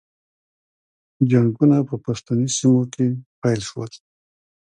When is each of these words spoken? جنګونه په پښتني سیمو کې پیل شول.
جنګونه 1.31 1.77
په 1.89 1.95
پښتني 2.05 2.47
سیمو 2.57 2.83
کې 2.93 3.07
پیل 3.41 3.61
شول. 3.69 3.91